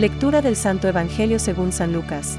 Lectura 0.00 0.40
del 0.40 0.56
Santo 0.56 0.88
Evangelio 0.88 1.38
según 1.38 1.72
San 1.72 1.92
Lucas. 1.92 2.38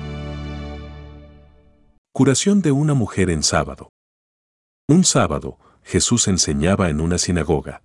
Curación 2.12 2.64
de 2.64 2.72
una 2.72 2.96
mujer 2.96 3.30
en 3.30 3.44
sábado. 3.44 3.92
Un 4.88 5.04
sábado, 5.04 5.60
Jesús 5.84 6.28
enseñaba 6.28 6.90
en 6.90 7.00
una 7.00 7.20
sinagoga. 7.20 7.84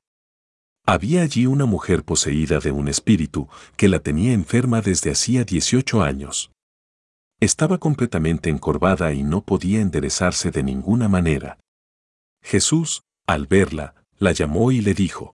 Había 0.86 1.20
allí 1.20 1.44
una 1.44 1.66
mujer 1.66 2.04
poseída 2.04 2.58
de 2.58 2.72
un 2.72 2.88
espíritu 2.88 3.50
que 3.76 3.88
la 3.88 3.98
tenía 3.98 4.32
enferma 4.32 4.80
desde 4.80 5.10
hacía 5.10 5.44
18 5.44 6.02
años. 6.02 6.50
Estaba 7.38 7.76
completamente 7.76 8.48
encorvada 8.48 9.12
y 9.12 9.24
no 9.24 9.42
podía 9.42 9.82
enderezarse 9.82 10.50
de 10.52 10.62
ninguna 10.62 11.06
manera. 11.10 11.58
Jesús, 12.40 13.02
al 13.26 13.46
verla, 13.46 13.94
la 14.16 14.32
llamó 14.32 14.72
y 14.72 14.80
le 14.80 14.94
dijo, 14.94 15.34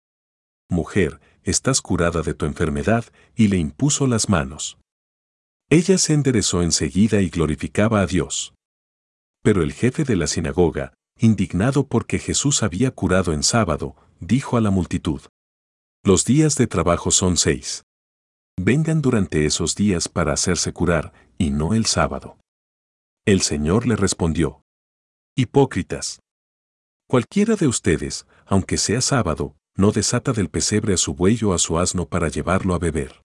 Mujer, 0.70 1.18
estás 1.48 1.80
curada 1.80 2.22
de 2.22 2.34
tu 2.34 2.46
enfermedad, 2.46 3.04
y 3.34 3.48
le 3.48 3.56
impuso 3.56 4.06
las 4.06 4.28
manos. 4.28 4.78
Ella 5.70 5.98
se 5.98 6.14
enderezó 6.14 6.62
enseguida 6.62 7.20
y 7.20 7.28
glorificaba 7.28 8.00
a 8.00 8.06
Dios. 8.06 8.54
Pero 9.42 9.62
el 9.62 9.72
jefe 9.72 10.04
de 10.04 10.16
la 10.16 10.26
sinagoga, 10.26 10.94
indignado 11.18 11.86
porque 11.86 12.18
Jesús 12.18 12.62
había 12.62 12.90
curado 12.90 13.32
en 13.32 13.42
sábado, 13.42 13.96
dijo 14.20 14.56
a 14.56 14.60
la 14.60 14.70
multitud, 14.70 15.22
Los 16.04 16.24
días 16.24 16.56
de 16.56 16.66
trabajo 16.66 17.10
son 17.10 17.36
seis. 17.36 17.82
Vengan 18.56 19.02
durante 19.02 19.44
esos 19.44 19.74
días 19.74 20.08
para 20.08 20.32
hacerse 20.32 20.72
curar, 20.72 21.12
y 21.38 21.50
no 21.50 21.74
el 21.74 21.86
sábado. 21.86 22.38
El 23.26 23.42
Señor 23.42 23.86
le 23.86 23.94
respondió, 23.94 24.62
Hipócritas. 25.36 26.20
Cualquiera 27.08 27.56
de 27.56 27.68
ustedes, 27.68 28.26
aunque 28.46 28.76
sea 28.76 29.00
sábado, 29.00 29.54
no 29.78 29.92
desata 29.92 30.32
del 30.32 30.50
pesebre 30.50 30.94
a 30.94 30.96
su 30.96 31.14
buey 31.14 31.38
o 31.44 31.54
a 31.54 31.58
su 31.58 31.78
asno 31.78 32.06
para 32.06 32.28
llevarlo 32.28 32.74
a 32.74 32.78
beber. 32.78 33.22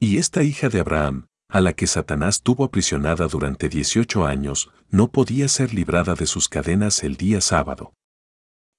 Y 0.00 0.16
esta 0.16 0.42
hija 0.42 0.70
de 0.70 0.80
Abraham, 0.80 1.26
a 1.50 1.60
la 1.60 1.74
que 1.74 1.86
Satanás 1.86 2.42
tuvo 2.42 2.64
aprisionada 2.64 3.28
durante 3.28 3.68
18 3.68 4.24
años, 4.24 4.70
no 4.88 5.12
podía 5.12 5.46
ser 5.46 5.74
librada 5.74 6.14
de 6.14 6.26
sus 6.26 6.48
cadenas 6.48 7.04
el 7.04 7.16
día 7.16 7.42
sábado. 7.42 7.92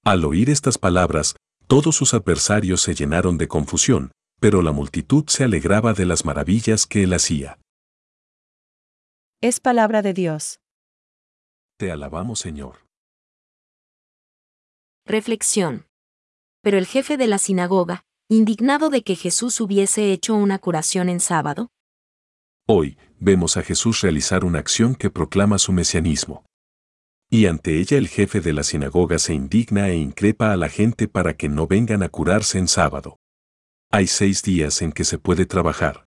Al 0.04 0.24
oír 0.24 0.50
estas 0.50 0.78
palabras, 0.78 1.36
todos 1.68 1.94
sus 1.94 2.12
adversarios 2.12 2.80
se 2.80 2.94
llenaron 2.94 3.38
de 3.38 3.46
confusión, 3.46 4.10
pero 4.40 4.60
la 4.60 4.72
multitud 4.72 5.24
se 5.28 5.44
alegraba 5.44 5.92
de 5.92 6.06
las 6.06 6.24
maravillas 6.24 6.86
que 6.86 7.04
él 7.04 7.12
hacía. 7.12 7.60
Es 9.40 9.60
palabra 9.60 10.02
de 10.02 10.12
Dios. 10.12 10.58
Te 11.78 11.92
alabamos, 11.92 12.40
Señor. 12.40 12.84
Reflexión. 15.06 15.89
Pero 16.62 16.78
el 16.78 16.86
jefe 16.86 17.16
de 17.16 17.26
la 17.26 17.38
sinagoga, 17.38 18.04
indignado 18.28 18.90
de 18.90 19.02
que 19.02 19.16
Jesús 19.16 19.60
hubiese 19.60 20.12
hecho 20.12 20.34
una 20.34 20.58
curación 20.58 21.08
en 21.08 21.20
sábado, 21.20 21.70
Hoy, 22.72 22.96
vemos 23.18 23.56
a 23.56 23.64
Jesús 23.64 24.00
realizar 24.00 24.44
una 24.44 24.60
acción 24.60 24.94
que 24.94 25.10
proclama 25.10 25.58
su 25.58 25.72
mesianismo. 25.72 26.44
Y 27.28 27.46
ante 27.46 27.80
ella 27.80 27.98
el 27.98 28.06
jefe 28.06 28.40
de 28.40 28.52
la 28.52 28.62
sinagoga 28.62 29.18
se 29.18 29.34
indigna 29.34 29.88
e 29.88 29.96
increpa 29.96 30.52
a 30.52 30.56
la 30.56 30.68
gente 30.68 31.08
para 31.08 31.36
que 31.36 31.48
no 31.48 31.66
vengan 31.66 32.04
a 32.04 32.08
curarse 32.08 32.58
en 32.58 32.68
sábado. 32.68 33.16
Hay 33.90 34.06
seis 34.06 34.44
días 34.44 34.82
en 34.82 34.92
que 34.92 35.02
se 35.02 35.18
puede 35.18 35.46
trabajar. 35.46 36.04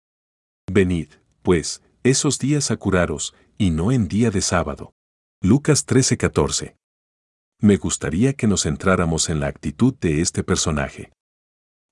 Venid, 0.68 1.10
pues, 1.42 1.80
esos 2.02 2.40
días 2.40 2.72
a 2.72 2.76
curaros, 2.76 3.36
y 3.56 3.70
no 3.70 3.92
en 3.92 4.08
día 4.08 4.32
de 4.32 4.40
sábado. 4.40 4.94
Lucas 5.40 5.86
13:14. 5.86 6.77
Me 7.60 7.76
gustaría 7.76 8.34
que 8.34 8.46
nos 8.46 8.62
centráramos 8.62 9.28
en 9.28 9.40
la 9.40 9.48
actitud 9.48 9.94
de 9.94 10.20
este 10.20 10.44
personaje. 10.44 11.10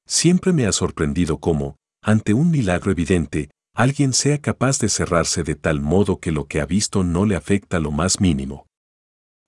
Siempre 0.06 0.52
me 0.52 0.66
ha 0.66 0.72
sorprendido 0.72 1.38
cómo, 1.38 1.76
ante 2.02 2.34
un 2.34 2.52
milagro 2.52 2.92
evidente, 2.92 3.50
alguien 3.74 4.12
sea 4.12 4.40
capaz 4.40 4.78
de 4.78 4.88
cerrarse 4.88 5.42
de 5.42 5.56
tal 5.56 5.80
modo 5.80 6.20
que 6.20 6.30
lo 6.30 6.46
que 6.46 6.60
ha 6.60 6.66
visto 6.66 7.02
no 7.02 7.26
le 7.26 7.34
afecta 7.34 7.80
lo 7.80 7.90
más 7.90 8.20
mínimo. 8.20 8.66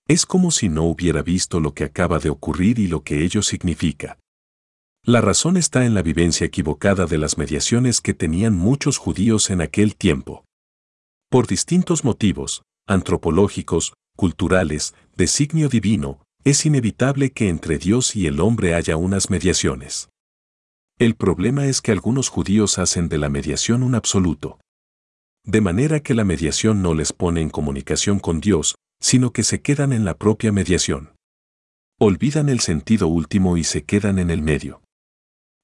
Es 0.09 0.27
como 0.27 0.51
si 0.51 0.69
no 0.69 0.84
hubiera 0.84 1.23
visto 1.23 1.61
lo 1.61 1.73
que 1.73 1.84
acaba 1.84 2.19
de 2.19 2.31
ocurrir 2.31 2.81
y 2.81 2.89
lo 2.89 3.03
que 3.03 3.23
ello 3.23 3.43
significa. 3.43 4.19
La 5.05 5.21
razón 5.21 5.57
está 5.57 5.87
en 5.87 5.95
la 5.95 6.03
vivencia 6.03 6.47
equivocada 6.47 7.07
de 7.07 7.19
las 7.19 7.39
mediaciones 7.39 8.01
que 8.01 8.12
tenían 8.12 8.57
muchos 8.57 8.99
judíos 8.99 9.51
en 9.51 9.61
aquel 9.61 9.95
tiempo. 9.95 10.45
Por 11.31 11.47
distintos 11.47 12.05
motivos, 12.05 12.62
antropológicos, 12.89 13.95
culturales, 14.19 14.95
designio 15.17 15.69
divino, 15.69 16.25
es 16.43 16.67
inevitable 16.67 17.31
que 17.31 17.49
entre 17.49 17.79
Dios 17.79 18.17
y 18.17 18.27
el 18.27 18.41
hombre 18.41 18.75
haya 18.75 18.97
unas 18.97 19.31
mediaciones. 19.31 20.09
El 20.99 21.15
problema 21.15 21.67
es 21.67 21.81
que 21.81 21.93
algunos 21.93 22.28
judíos 22.28 22.81
hacen 22.81 23.09
de 23.09 23.17
la 23.17 23.28
mediación 23.28 23.84
un 23.84 23.95
absoluto. 23.95 24.59
De 25.45 25.61
manera 25.61 26.01
que 26.01 26.15
la 26.15 26.25
mediación 26.25 26.83
no 26.83 26.95
les 26.95 27.12
pone 27.12 27.43
en 27.43 27.49
comunicación 27.49 28.19
con 28.19 28.41
Dios, 28.41 28.75
sino 29.01 29.33
que 29.33 29.45
se 29.45 29.62
quedan 29.62 29.93
en 29.93 30.05
la 30.05 30.19
propia 30.19 30.51
mediación. 30.51 31.15
Olvidan 32.01 32.49
el 32.49 32.59
sentido 32.59 33.07
último 33.07 33.57
y 33.57 33.62
se 33.62 33.84
quedan 33.84 34.19
en 34.19 34.33
el 34.33 34.43
medio. 34.43 34.83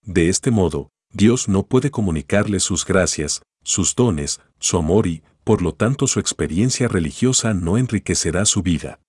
De 0.02 0.28
este 0.28 0.52
modo, 0.52 0.90
Dios 1.12 1.48
no 1.48 1.66
puede 1.66 1.90
comunicarles 1.90 2.62
sus 2.62 2.84
gracias, 2.84 3.42
sus 3.64 3.96
dones, 3.96 4.40
su 4.60 4.76
amor 4.76 5.08
y, 5.08 5.24
por 5.44 5.62
lo 5.62 5.74
tanto, 5.74 6.06
su 6.06 6.20
experiencia 6.20 6.88
religiosa 6.88 7.54
no 7.54 7.76
enriquecerá 7.76 8.46
su 8.46 8.62
vida. 8.62 9.00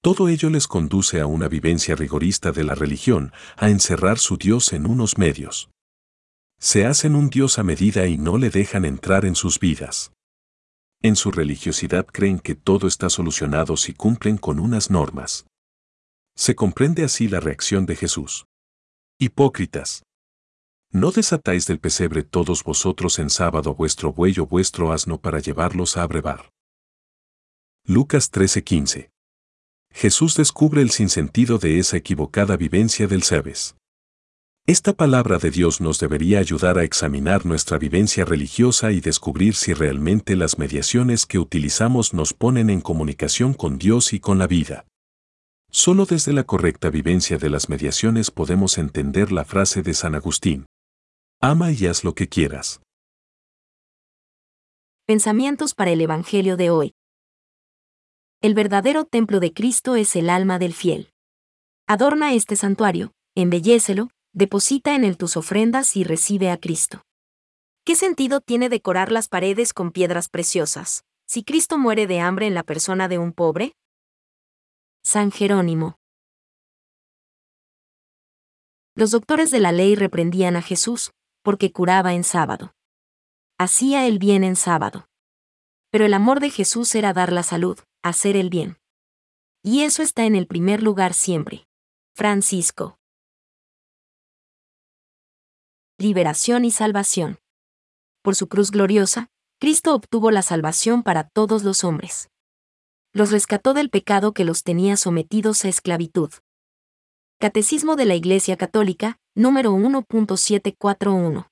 Todo 0.00 0.28
ello 0.28 0.48
les 0.48 0.68
conduce 0.68 1.20
a 1.20 1.26
una 1.26 1.48
vivencia 1.48 1.96
rigorista 1.96 2.52
de 2.52 2.62
la 2.62 2.76
religión, 2.76 3.32
a 3.56 3.68
encerrar 3.68 4.18
su 4.18 4.36
Dios 4.36 4.72
en 4.72 4.86
unos 4.86 5.18
medios. 5.18 5.70
Se 6.60 6.86
hacen 6.86 7.16
un 7.16 7.30
Dios 7.30 7.58
a 7.58 7.64
medida 7.64 8.06
y 8.06 8.16
no 8.16 8.38
le 8.38 8.50
dejan 8.50 8.84
entrar 8.84 9.24
en 9.24 9.34
sus 9.34 9.58
vidas. 9.58 10.12
En 11.02 11.16
su 11.16 11.30
religiosidad 11.30 12.06
creen 12.06 12.38
que 12.38 12.54
todo 12.54 12.86
está 12.86 13.10
solucionado 13.10 13.76
si 13.76 13.94
cumplen 13.94 14.36
con 14.36 14.58
unas 14.58 14.90
normas. 14.90 15.46
Se 16.36 16.54
comprende 16.54 17.04
así 17.04 17.28
la 17.28 17.40
reacción 17.40 17.84
de 17.86 17.96
Jesús. 17.96 18.46
Hipócritas. 19.18 20.02
¿No 20.90 21.10
desatáis 21.10 21.66
del 21.66 21.80
pesebre 21.80 22.22
todos 22.22 22.64
vosotros 22.64 23.18
en 23.18 23.28
sábado 23.28 23.74
vuestro 23.74 24.14
buey 24.14 24.34
o 24.38 24.46
vuestro 24.46 24.90
asno 24.90 25.20
para 25.20 25.38
llevarlos 25.38 25.98
a 25.98 26.02
abrevar? 26.02 26.50
Lucas 27.84 28.32
13:15 28.32 29.10
Jesús 29.92 30.34
descubre 30.34 30.80
el 30.80 30.90
sinsentido 30.90 31.58
de 31.58 31.78
esa 31.78 31.98
equivocada 31.98 32.56
vivencia 32.56 33.06
del 33.06 33.22
Sabes. 33.22 33.76
Esta 34.66 34.94
palabra 34.94 35.36
de 35.36 35.50
Dios 35.50 35.82
nos 35.82 35.98
debería 35.98 36.38
ayudar 36.38 36.78
a 36.78 36.84
examinar 36.84 37.44
nuestra 37.44 37.76
vivencia 37.76 38.24
religiosa 38.24 38.90
y 38.90 39.00
descubrir 39.00 39.56
si 39.56 39.74
realmente 39.74 40.36
las 40.36 40.58
mediaciones 40.58 41.26
que 41.26 41.38
utilizamos 41.38 42.14
nos 42.14 42.32
ponen 42.32 42.70
en 42.70 42.80
comunicación 42.80 43.52
con 43.52 43.78
Dios 43.78 44.14
y 44.14 44.20
con 44.20 44.38
la 44.38 44.46
vida. 44.46 44.86
Solo 45.70 46.06
desde 46.06 46.32
la 46.32 46.44
correcta 46.44 46.88
vivencia 46.88 47.36
de 47.36 47.50
las 47.50 47.68
mediaciones 47.68 48.30
podemos 48.30 48.78
entender 48.78 49.32
la 49.32 49.44
frase 49.44 49.82
de 49.82 49.92
San 49.92 50.14
Agustín. 50.14 50.64
Ama 51.40 51.70
y 51.70 51.86
haz 51.86 52.02
lo 52.02 52.16
que 52.16 52.28
quieras. 52.28 52.80
Pensamientos 55.06 55.72
para 55.72 55.92
el 55.92 56.00
Evangelio 56.00 56.56
de 56.56 56.70
hoy. 56.70 56.94
El 58.40 58.54
verdadero 58.54 59.04
templo 59.04 59.38
de 59.38 59.52
Cristo 59.52 59.94
es 59.94 60.16
el 60.16 60.30
alma 60.30 60.58
del 60.58 60.74
fiel. 60.74 61.12
Adorna 61.86 62.34
este 62.34 62.56
santuario, 62.56 63.12
embellécelo, 63.36 64.08
deposita 64.32 64.96
en 64.96 65.04
él 65.04 65.16
tus 65.16 65.36
ofrendas 65.36 65.96
y 65.96 66.02
recibe 66.02 66.50
a 66.50 66.58
Cristo. 66.58 67.02
¿Qué 67.84 67.94
sentido 67.94 68.40
tiene 68.40 68.68
decorar 68.68 69.12
las 69.12 69.28
paredes 69.28 69.72
con 69.72 69.92
piedras 69.92 70.28
preciosas, 70.28 71.04
si 71.28 71.44
Cristo 71.44 71.78
muere 71.78 72.08
de 72.08 72.18
hambre 72.18 72.48
en 72.48 72.54
la 72.54 72.64
persona 72.64 73.06
de 73.06 73.18
un 73.18 73.32
pobre? 73.32 73.76
San 75.04 75.30
Jerónimo. 75.30 76.00
Los 78.96 79.12
doctores 79.12 79.52
de 79.52 79.60
la 79.60 79.70
ley 79.70 79.94
reprendían 79.94 80.56
a 80.56 80.62
Jesús, 80.62 81.12
porque 81.42 81.72
curaba 81.72 82.14
en 82.14 82.24
sábado. 82.24 82.74
Hacía 83.58 84.06
el 84.06 84.18
bien 84.18 84.44
en 84.44 84.56
sábado. 84.56 85.08
Pero 85.90 86.04
el 86.04 86.14
amor 86.14 86.40
de 86.40 86.50
Jesús 86.50 86.94
era 86.94 87.12
dar 87.12 87.32
la 87.32 87.42
salud, 87.42 87.78
hacer 88.02 88.36
el 88.36 88.50
bien. 88.50 88.78
Y 89.62 89.82
eso 89.82 90.02
está 90.02 90.24
en 90.24 90.36
el 90.36 90.46
primer 90.46 90.82
lugar 90.82 91.14
siempre. 91.14 91.66
Francisco. 92.14 92.98
Liberación 95.98 96.64
y 96.64 96.70
salvación. 96.70 97.38
Por 98.22 98.34
su 98.34 98.48
cruz 98.48 98.70
gloriosa, 98.70 99.28
Cristo 99.60 99.94
obtuvo 99.94 100.30
la 100.30 100.42
salvación 100.42 101.02
para 101.02 101.28
todos 101.28 101.64
los 101.64 101.82
hombres. 101.82 102.30
Los 103.12 103.32
rescató 103.32 103.74
del 103.74 103.90
pecado 103.90 104.32
que 104.32 104.44
los 104.44 104.62
tenía 104.62 104.96
sometidos 104.96 105.64
a 105.64 105.68
esclavitud. 105.68 106.30
Catecismo 107.40 107.94
de 107.94 108.04
la 108.04 108.16
Iglesia 108.16 108.56
Católica, 108.56 109.20
número 109.36 109.72
1.741. 109.72 111.46